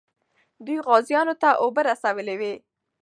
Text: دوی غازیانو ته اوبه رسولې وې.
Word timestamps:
دوی 0.65 0.77
غازیانو 0.87 1.33
ته 1.41 1.49
اوبه 1.63 1.81
رسولې 1.89 2.35
وې. 2.39 2.53